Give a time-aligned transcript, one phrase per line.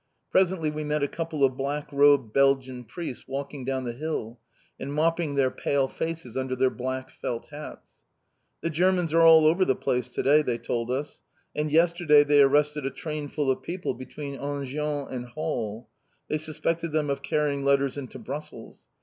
[0.31, 4.39] Presently we met a couple of black robed Belgian priests walking down the hill,
[4.79, 8.01] and mopping their pale faces under their black felt hats.
[8.61, 11.21] "The Germans are all over the place to day," they told us.
[11.55, 15.87] "And yesterday they arrested a train full of people between Enghien and Hall.
[16.29, 18.87] They suspected them of carrying letters into Brussels.